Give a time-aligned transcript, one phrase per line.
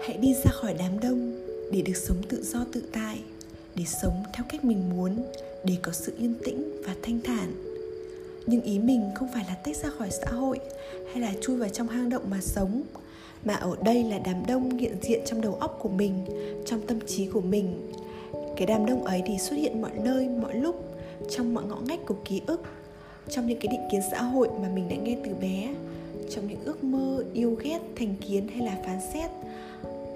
[0.00, 1.32] hãy đi ra khỏi đám đông
[1.72, 3.18] để được sống tự do tự tại,
[3.74, 5.16] để sống theo cách mình muốn,
[5.64, 7.52] để có sự yên tĩnh và thanh thản.
[8.46, 10.58] Nhưng ý mình không phải là tách ra khỏi xã hội
[11.12, 12.82] hay là chui vào trong hang động mà sống,
[13.44, 16.24] mà ở đây là đám đông hiện diện trong đầu óc của mình,
[16.66, 17.92] trong tâm trí của mình.
[18.56, 20.84] Cái đám đông ấy thì xuất hiện mọi nơi, mọi lúc,
[21.30, 22.62] trong mọi ngõ ngách của ký ức,
[23.28, 25.74] trong những cái định kiến xã hội mà mình đã nghe từ bé,
[26.30, 29.30] trong những ước mơ, yêu ghét, thành kiến hay là phán xét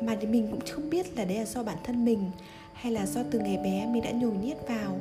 [0.03, 2.31] mà thì mình cũng không biết là đấy là do bản thân mình
[2.73, 4.99] hay là do từ ngày bé mình đã nhồi nhét vào.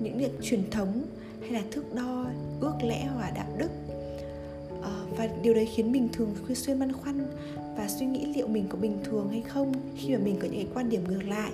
[0.00, 1.02] Những việc truyền thống
[1.40, 2.26] hay là thước đo
[2.60, 3.70] ước lẽ hoặc đạo đức.
[4.82, 7.26] À, và điều đấy khiến mình thường xuyên băn khoăn
[7.76, 10.54] và suy nghĩ liệu mình có bình thường hay không khi mà mình có những
[10.54, 11.52] cái quan điểm ngược lại.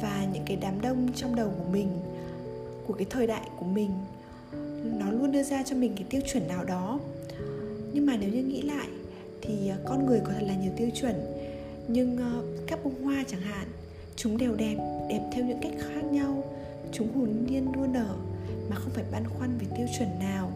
[0.00, 1.88] Và những cái đám đông trong đầu của mình
[2.86, 3.90] của cái thời đại của mình
[4.98, 7.00] nó luôn đưa ra cho mình cái tiêu chuẩn nào đó.
[7.92, 8.86] Nhưng mà nếu như nghĩ lại
[9.42, 11.14] thì ờ, con người có thật là nhiều tiêu chuẩn
[11.88, 13.68] nhưng ờ, các bông hoa chẳng hạn,
[14.16, 14.76] chúng đều đẹp
[15.08, 16.44] đẹp theo những cách khác nhau.
[16.92, 18.16] Chúng hồn nhiên đua nở
[18.70, 20.52] mà không phải băn khoăn về tiêu chuẩn nào.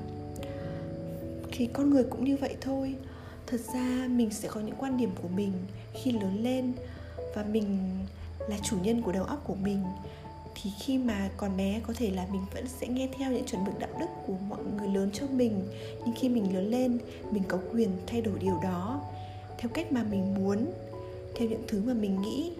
[1.52, 2.94] Thì con người cũng như vậy thôi,
[3.46, 5.52] thật ra mình sẽ có những quan điểm của mình
[5.94, 6.72] khi lớn lên
[7.34, 7.88] và mình
[8.48, 9.84] là chủ nhân của đầu óc của mình.
[10.62, 13.64] Thì khi mà còn bé, có thể là mình vẫn sẽ nghe theo những chuẩn
[13.64, 15.62] mực đạo đức của mọi người lớn cho mình.
[16.04, 16.98] Nhưng khi mình lớn lên,
[17.30, 19.02] mình có quyền thay đổi điều đó
[19.58, 20.66] theo cách mà mình muốn
[21.38, 22.52] theo những thứ mà mình nghĩ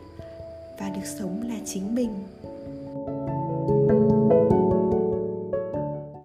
[0.80, 2.10] và được sống là chính mình.